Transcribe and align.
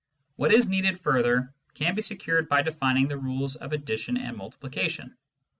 What 0.35 0.51
is 0.51 0.67
needed 0.67 0.99
further 0.99 1.53
can 1.75 1.93
be 1.93 2.01
secured 2.01 2.49
by 2.49 2.63
defining 2.63 3.07
the 3.07 3.19
rules 3.19 3.55
of 3.55 3.71
addition 3.71 4.17
and 4.17 4.35
multiplication. 4.35 5.15